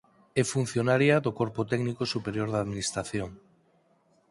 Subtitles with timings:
[0.41, 3.29] É funcionaria do corpo técnico superior da administración.